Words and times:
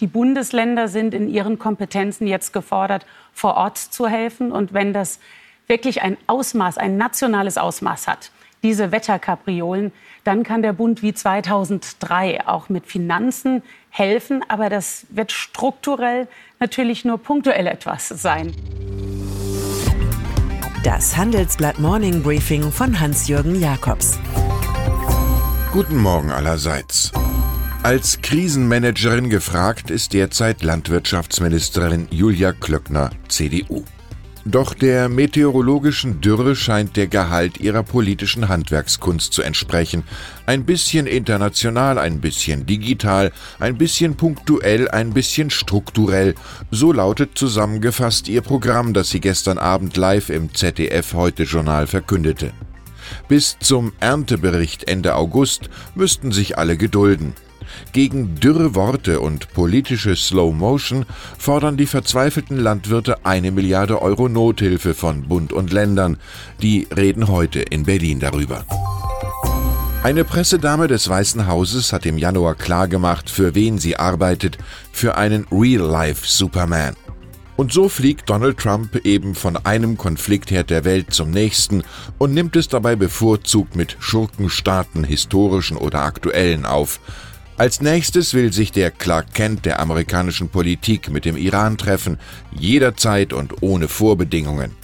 Die 0.00 0.06
Bundesländer 0.06 0.86
sind 0.86 1.12
in 1.12 1.28
ihren 1.28 1.58
Kompetenzen 1.58 2.28
jetzt 2.28 2.52
gefordert, 2.52 3.04
vor 3.32 3.56
Ort 3.56 3.78
zu 3.78 4.06
helfen. 4.06 4.52
Und 4.52 4.72
wenn 4.72 4.92
das 4.92 5.18
wirklich 5.66 6.02
ein 6.02 6.16
Ausmaß, 6.28 6.78
ein 6.78 6.96
nationales 6.96 7.58
Ausmaß 7.58 8.06
hat, 8.06 8.30
diese 8.62 8.92
Wetterkapriolen, 8.92 9.90
dann 10.22 10.44
kann 10.44 10.62
der 10.62 10.72
Bund 10.72 11.02
wie 11.02 11.14
2003 11.14 12.46
auch 12.46 12.68
mit 12.68 12.86
Finanzen 12.86 13.64
helfen. 13.90 14.44
Aber 14.46 14.68
das 14.68 15.04
wird 15.10 15.32
strukturell 15.32 16.28
natürlich 16.60 17.04
nur 17.04 17.18
punktuell 17.18 17.66
etwas 17.66 18.08
sein. 18.08 18.54
Das 20.84 21.16
Handelsblatt 21.16 21.80
Morning 21.80 22.22
Briefing 22.22 22.70
von 22.70 23.00
Hans-Jürgen 23.00 23.60
Jakobs. 23.60 24.20
Guten 25.72 25.96
Morgen 25.96 26.30
allerseits. 26.30 27.12
Als 27.84 28.20
Krisenmanagerin 28.20 29.30
gefragt 29.30 29.90
ist 29.90 30.12
derzeit 30.12 30.64
Landwirtschaftsministerin 30.64 32.08
Julia 32.10 32.52
Klöckner, 32.52 33.10
CDU. 33.28 33.84
Doch 34.44 34.74
der 34.74 35.08
meteorologischen 35.08 36.20
Dürre 36.20 36.56
scheint 36.56 36.96
der 36.96 37.06
Gehalt 37.06 37.58
ihrer 37.60 37.84
politischen 37.84 38.48
Handwerkskunst 38.48 39.32
zu 39.32 39.42
entsprechen. 39.42 40.02
Ein 40.44 40.64
bisschen 40.64 41.06
international, 41.06 41.98
ein 41.98 42.20
bisschen 42.20 42.66
digital, 42.66 43.30
ein 43.60 43.78
bisschen 43.78 44.16
punktuell, 44.16 44.90
ein 44.90 45.14
bisschen 45.14 45.48
strukturell. 45.48 46.34
So 46.72 46.92
lautet 46.92 47.38
zusammengefasst 47.38 48.26
ihr 48.28 48.40
Programm, 48.40 48.92
das 48.92 49.10
sie 49.10 49.20
gestern 49.20 49.56
Abend 49.56 49.96
live 49.96 50.30
im 50.30 50.52
ZDF 50.52 51.14
Heute 51.14 51.44
Journal 51.44 51.86
verkündete. 51.86 52.52
Bis 53.28 53.56
zum 53.60 53.92
Erntebericht 54.00 54.88
Ende 54.88 55.14
August 55.14 55.70
müssten 55.94 56.32
sich 56.32 56.58
alle 56.58 56.76
gedulden. 56.76 57.34
Gegen 57.92 58.34
dürre 58.36 58.74
Worte 58.74 59.20
und 59.20 59.52
politische 59.52 60.16
Slow 60.16 60.54
Motion 60.54 61.06
fordern 61.38 61.76
die 61.76 61.86
verzweifelten 61.86 62.58
Landwirte 62.58 63.24
eine 63.24 63.50
Milliarde 63.50 64.00
Euro 64.02 64.28
Nothilfe 64.28 64.94
von 64.94 65.22
Bund 65.22 65.52
und 65.52 65.72
Ländern. 65.72 66.18
Die 66.62 66.86
reden 66.94 67.28
heute 67.28 67.60
in 67.60 67.84
Berlin 67.84 68.20
darüber. 68.20 68.64
Eine 70.02 70.24
Pressedame 70.24 70.86
des 70.86 71.08
Weißen 71.08 71.48
Hauses 71.48 71.92
hat 71.92 72.06
im 72.06 72.18
Januar 72.18 72.54
klargemacht, 72.54 73.28
für 73.28 73.54
wen 73.54 73.78
sie 73.78 73.96
arbeitet, 73.96 74.56
für 74.92 75.16
einen 75.16 75.46
Real-Life 75.50 76.24
Superman. 76.24 76.94
Und 77.56 77.72
so 77.72 77.88
fliegt 77.88 78.30
Donald 78.30 78.58
Trump 78.58 79.04
eben 79.04 79.34
von 79.34 79.56
einem 79.56 79.98
Konfliktherd 79.98 80.70
der 80.70 80.84
Welt 80.84 81.12
zum 81.12 81.32
nächsten 81.32 81.82
und 82.16 82.32
nimmt 82.32 82.54
es 82.54 82.68
dabei 82.68 82.94
bevorzugt 82.94 83.74
mit 83.74 83.96
Schurkenstaaten, 83.98 85.02
historischen 85.02 85.76
oder 85.76 86.02
aktuellen 86.02 86.64
auf. 86.64 87.00
Als 87.58 87.80
nächstes 87.80 88.34
will 88.34 88.52
sich 88.52 88.70
der 88.70 88.92
Clark 88.92 89.34
Kent 89.34 89.66
der 89.66 89.80
amerikanischen 89.80 90.48
Politik 90.48 91.10
mit 91.10 91.24
dem 91.24 91.36
Iran 91.36 91.76
treffen, 91.76 92.16
jederzeit 92.52 93.32
und 93.32 93.62
ohne 93.64 93.88
Vorbedingungen. 93.88 94.76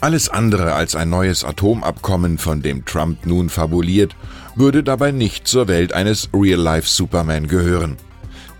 Alles 0.00 0.30
andere 0.30 0.72
als 0.72 0.96
ein 0.96 1.10
neues 1.10 1.44
Atomabkommen, 1.44 2.38
von 2.38 2.62
dem 2.62 2.86
Trump 2.86 3.26
nun 3.26 3.50
fabuliert, 3.50 4.16
würde 4.56 4.82
dabei 4.82 5.10
nicht 5.10 5.46
zur 5.46 5.68
Welt 5.68 5.92
eines 5.92 6.30
Real-Life 6.32 6.88
Superman 6.88 7.46
gehören. 7.46 7.98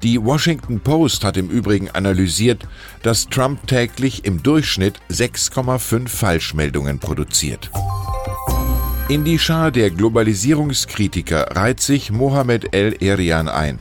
Die 0.03 0.23
Washington 0.23 0.81
Post 0.81 1.25
hat 1.25 1.39
im 1.39 1.49
Übrigen 1.49 1.89
analysiert, 1.91 2.69
dass 3.03 3.31
Trump 3.31 3.67
täglich 3.67 4.27
im 4.27 4.43
Durchschnitt 4.43 5.01
6,5 5.11 6.09
Falschmeldungen 6.09 6.99
produziert. 6.99 7.71
In 9.07 9.23
die 9.23 9.39
Schar 9.39 9.71
der 9.71 9.91
Globalisierungskritiker 9.91 11.55
reiht 11.55 11.81
sich 11.81 12.11
Mohamed 12.11 12.75
El 12.75 12.95
Erian 13.03 13.51
ein. 13.51 13.79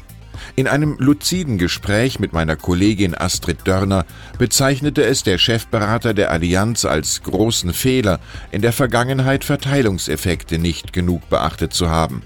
In 0.57 0.67
einem 0.67 0.97
luziden 0.99 1.57
Gespräch 1.57 2.19
mit 2.19 2.33
meiner 2.33 2.57
Kollegin 2.57 3.15
Astrid 3.15 3.65
Dörner 3.65 4.05
bezeichnete 4.37 5.01
es 5.05 5.23
der 5.23 5.37
Chefberater 5.37 6.13
der 6.13 6.29
Allianz 6.29 6.83
als 6.83 7.23
großen 7.23 7.71
Fehler, 7.71 8.19
in 8.51 8.61
der 8.61 8.73
Vergangenheit 8.73 9.45
Verteilungseffekte 9.45 10.59
nicht 10.59 10.91
genug 10.91 11.29
beachtet 11.29 11.73
zu 11.73 11.89
haben. 11.89 12.21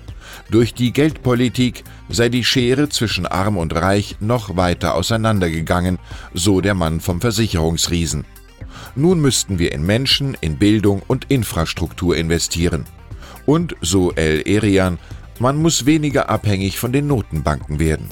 Durch 0.49 0.73
die 0.73 0.91
Geldpolitik 0.91 1.83
sei 2.09 2.29
die 2.29 2.43
Schere 2.43 2.89
zwischen 2.89 3.27
Arm 3.27 3.57
und 3.57 3.75
Reich 3.75 4.17
noch 4.21 4.57
weiter 4.57 4.95
auseinandergegangen, 4.95 5.99
so 6.33 6.61
der 6.61 6.73
Mann 6.73 6.99
vom 6.99 7.21
Versicherungsriesen. 7.21 8.25
Nun 8.95 9.19
müssten 9.19 9.59
wir 9.59 9.71
in 9.71 9.85
Menschen, 9.85 10.35
in 10.41 10.57
Bildung 10.57 11.01
und 11.07 11.25
Infrastruktur 11.29 12.15
investieren. 12.15 12.85
Und, 13.45 13.75
so 13.81 14.11
El 14.11 14.41
Erian, 14.41 14.99
man 15.39 15.57
muss 15.57 15.85
weniger 15.85 16.29
abhängig 16.29 16.79
von 16.79 16.91
den 16.91 17.07
Notenbanken 17.07 17.79
werden. 17.79 18.09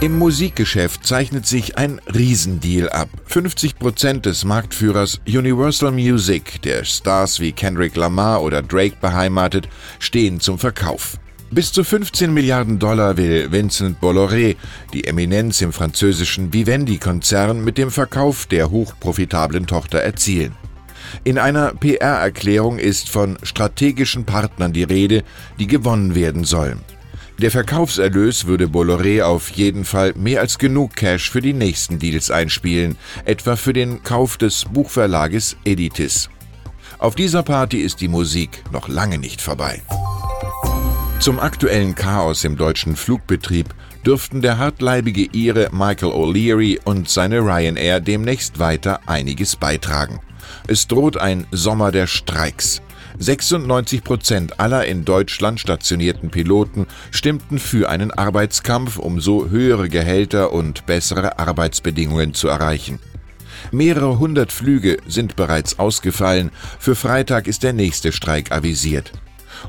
Im 0.00 0.18
Musikgeschäft 0.18 1.06
zeichnet 1.06 1.46
sich 1.46 1.76
ein 1.76 2.00
Riesendeal 2.14 2.88
ab. 2.88 3.10
50 3.26 3.78
Prozent 3.78 4.24
des 4.24 4.46
Marktführers 4.46 5.20
Universal 5.26 5.92
Music, 5.92 6.62
der 6.62 6.84
Stars 6.84 7.38
wie 7.38 7.52
Kendrick 7.52 7.96
Lamar 7.96 8.40
oder 8.40 8.62
Drake 8.62 8.96
beheimatet, 8.98 9.68
stehen 9.98 10.40
zum 10.40 10.58
Verkauf. 10.58 11.18
Bis 11.52 11.72
zu 11.72 11.82
15 11.82 12.32
Milliarden 12.32 12.78
Dollar 12.78 13.16
will 13.16 13.50
Vincent 13.50 14.00
Bolloré, 14.00 14.54
die 14.92 15.08
Eminenz 15.08 15.60
im 15.62 15.72
französischen 15.72 16.52
Vivendi-Konzern, 16.52 17.64
mit 17.64 17.76
dem 17.76 17.90
Verkauf 17.90 18.46
der 18.46 18.70
hochprofitablen 18.70 19.66
Tochter 19.66 19.98
erzielen. 19.98 20.54
In 21.24 21.38
einer 21.38 21.74
PR-Erklärung 21.74 22.78
ist 22.78 23.08
von 23.08 23.36
strategischen 23.42 24.26
Partnern 24.26 24.72
die 24.72 24.84
Rede, 24.84 25.24
die 25.58 25.66
gewonnen 25.66 26.14
werden 26.14 26.44
sollen. 26.44 26.78
Der 27.38 27.50
Verkaufserlös 27.50 28.46
würde 28.46 28.66
Bolloré 28.66 29.22
auf 29.24 29.50
jeden 29.50 29.84
Fall 29.84 30.12
mehr 30.14 30.42
als 30.42 30.56
genug 30.56 30.94
Cash 30.94 31.30
für 31.30 31.40
die 31.40 31.54
nächsten 31.54 31.98
Deals 31.98 32.30
einspielen, 32.30 32.96
etwa 33.24 33.56
für 33.56 33.72
den 33.72 34.04
Kauf 34.04 34.36
des 34.36 34.66
Buchverlages 34.66 35.56
Editis. 35.64 36.30
Auf 36.98 37.16
dieser 37.16 37.42
Party 37.42 37.78
ist 37.78 38.00
die 38.00 38.08
Musik 38.08 38.62
noch 38.70 38.86
lange 38.86 39.18
nicht 39.18 39.40
vorbei. 39.40 39.82
Zum 41.20 41.38
aktuellen 41.38 41.94
Chaos 41.94 42.44
im 42.44 42.56
deutschen 42.56 42.96
Flugbetrieb 42.96 43.74
dürften 44.06 44.40
der 44.40 44.56
hartleibige 44.56 45.28
Ire 45.36 45.68
Michael 45.70 46.12
O'Leary 46.12 46.80
und 46.82 47.10
seine 47.10 47.40
Ryanair 47.40 48.00
demnächst 48.00 48.58
weiter 48.58 49.00
einiges 49.04 49.54
beitragen. 49.56 50.20
Es 50.66 50.88
droht 50.88 51.18
ein 51.18 51.46
Sommer 51.50 51.92
der 51.92 52.06
Streiks. 52.06 52.80
96 53.18 54.02
Prozent 54.02 54.60
aller 54.60 54.86
in 54.86 55.04
Deutschland 55.04 55.60
stationierten 55.60 56.30
Piloten 56.30 56.86
stimmten 57.10 57.58
für 57.58 57.90
einen 57.90 58.12
Arbeitskampf, 58.12 58.98
um 58.98 59.20
so 59.20 59.50
höhere 59.50 59.90
Gehälter 59.90 60.54
und 60.54 60.86
bessere 60.86 61.38
Arbeitsbedingungen 61.38 62.32
zu 62.32 62.48
erreichen. 62.48 62.98
Mehrere 63.72 64.18
hundert 64.18 64.52
Flüge 64.52 64.96
sind 65.06 65.36
bereits 65.36 65.78
ausgefallen, 65.78 66.50
für 66.78 66.94
Freitag 66.94 67.46
ist 67.46 67.62
der 67.62 67.74
nächste 67.74 68.10
Streik 68.10 68.52
avisiert. 68.52 69.12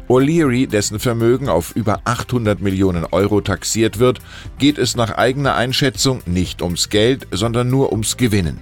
O'Leary, 0.08 0.68
dessen 0.68 1.00
Vermögen 1.00 1.50
auf 1.50 1.76
über 1.76 2.02
800 2.06 2.62
Millionen 2.62 3.06
Euro 3.06 3.42
taxiert 3.42 4.00
wird, 4.00 4.20
geht 4.58 4.78
es 4.78 4.96
nach 4.96 5.12
eigener 5.12 5.56
Einschätzung 5.56 6.22
nicht 6.26 6.62
ums 6.62 6.90
Geld, 6.90 7.28
sondern 7.32 7.70
nur 7.70 7.92
ums 7.92 8.18
Gewinnen. 8.18 8.62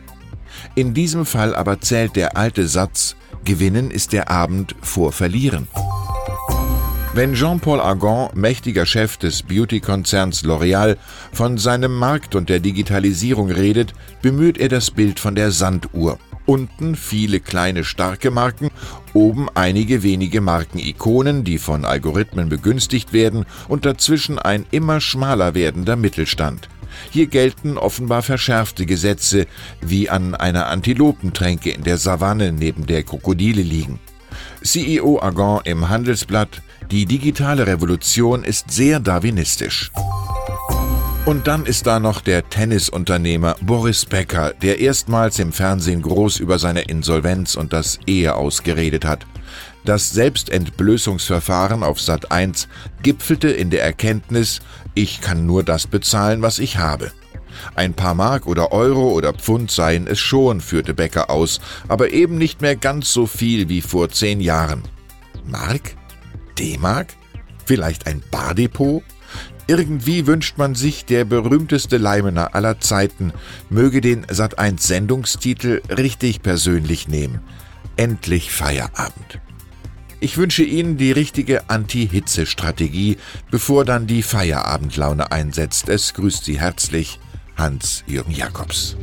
In 0.75 0.93
diesem 0.93 1.25
Fall 1.25 1.55
aber 1.55 1.81
zählt 1.81 2.15
der 2.15 2.37
alte 2.37 2.67
Satz, 2.67 3.15
Gewinnen 3.45 3.91
ist 3.91 4.13
der 4.13 4.29
Abend 4.29 4.75
vor 4.81 5.11
Verlieren. 5.11 5.67
Wenn 7.13 7.33
Jean-Paul 7.33 7.81
Agon, 7.81 8.29
mächtiger 8.35 8.85
Chef 8.85 9.17
des 9.17 9.41
Beauty-Konzerns 9.41 10.43
L'Oréal, 10.43 10.97
von 11.31 11.57
seinem 11.57 11.95
Markt 11.95 12.35
und 12.35 12.49
der 12.49 12.59
Digitalisierung 12.59 13.49
redet, 13.49 13.93
bemüht 14.21 14.59
er 14.59 14.69
das 14.69 14.91
Bild 14.91 15.19
von 15.19 15.33
der 15.33 15.51
Sanduhr 15.51 16.19
unten 16.49 16.95
viele 16.95 17.39
kleine 17.39 17.83
starke 17.83 18.31
Marken, 18.31 18.71
oben 19.13 19.47
einige 19.53 20.03
wenige 20.03 20.41
Markenikonen, 20.41 21.43
die 21.43 21.57
von 21.57 21.85
Algorithmen 21.85 22.49
begünstigt 22.49 23.13
werden 23.13 23.45
und 23.67 23.85
dazwischen 23.85 24.39
ein 24.39 24.65
immer 24.71 25.01
schmaler 25.01 25.53
werdender 25.53 25.95
Mittelstand. 25.95 26.69
Hier 27.11 27.27
gelten 27.27 27.77
offenbar 27.77 28.21
verschärfte 28.21 28.85
Gesetze, 28.85 29.47
wie 29.81 30.09
an 30.09 30.35
einer 30.35 30.67
Antilopentränke 30.67 31.69
in 31.71 31.83
der 31.83 31.97
Savanne 31.97 32.51
neben 32.51 32.85
der 32.85 33.03
Krokodile 33.03 33.61
liegen. 33.61 33.99
CEO 34.63 35.21
Agon 35.21 35.61
im 35.63 35.89
Handelsblatt, 35.89 36.61
die 36.91 37.05
digitale 37.05 37.67
Revolution 37.67 38.43
ist 38.43 38.71
sehr 38.71 38.99
darwinistisch. 38.99 39.91
Und 41.25 41.45
dann 41.47 41.65
ist 41.65 41.85
da 41.85 41.99
noch 41.99 42.21
der 42.21 42.49
Tennisunternehmer 42.49 43.55
Boris 43.61 44.05
Becker, 44.05 44.53
der 44.61 44.79
erstmals 44.79 45.37
im 45.37 45.51
Fernsehen 45.51 46.01
groß 46.01 46.39
über 46.39 46.57
seine 46.57 46.81
Insolvenz 46.81 47.55
und 47.55 47.71
das 47.71 47.99
Ehe 48.07 48.33
ausgeredet 48.33 49.05
hat. 49.05 49.27
Das 49.85 50.09
Selbstentblößungsverfahren 50.11 51.83
auf 51.83 52.01
Sat 52.01 52.31
1 52.31 52.67
gipfelte 53.03 53.49
in 53.49 53.69
der 53.69 53.83
Erkenntnis, 53.83 54.59
ich 54.95 55.21
kann 55.21 55.45
nur 55.45 55.63
das 55.63 55.87
bezahlen, 55.87 56.41
was 56.41 56.57
ich 56.57 56.77
habe. 56.77 57.11
Ein 57.75 57.93
paar 57.93 58.15
Mark 58.15 58.47
oder 58.47 58.71
Euro 58.71 59.11
oder 59.11 59.33
Pfund 59.33 59.69
seien 59.69 60.07
es 60.07 60.19
schon, 60.19 60.61
führte 60.61 60.93
Becker 60.93 61.29
aus, 61.29 61.59
aber 61.87 62.11
eben 62.11 62.37
nicht 62.37 62.61
mehr 62.61 62.75
ganz 62.75 63.13
so 63.13 63.27
viel 63.27 63.69
wie 63.69 63.81
vor 63.81 64.09
zehn 64.09 64.41
Jahren. 64.41 64.83
Mark? 65.45 65.95
D-Mark? 66.57 67.07
Vielleicht 67.65 68.07
ein 68.07 68.23
Bardepot? 68.31 69.03
Irgendwie 69.69 70.25
wünscht 70.25 70.57
man 70.57 70.73
sich, 70.73 71.05
der 71.05 71.25
berühmteste 71.25 71.97
Leimener 71.97 72.55
aller 72.55 72.79
Zeiten 72.79 73.33
möge 73.69 74.01
den 74.01 74.25
Sat1 74.25 74.81
Sendungstitel 74.81 75.83
richtig 75.95 76.41
persönlich 76.41 77.07
nehmen. 77.07 77.39
Endlich 77.95 78.51
Feierabend. 78.51 79.39
Ich 80.19 80.37
wünsche 80.37 80.63
Ihnen 80.63 80.97
die 80.97 81.11
richtige 81.11 81.69
Anti-Hitze-Strategie, 81.69 83.17
bevor 83.51 83.85
dann 83.85 84.07
die 84.07 84.23
Feierabendlaune 84.23 85.31
einsetzt. 85.31 85.87
Es 85.87 86.15
grüßt 86.15 86.45
Sie 86.45 86.59
herzlich 86.59 87.19
Hans-Jürgen 87.55 88.33
Jakobs. 88.33 88.97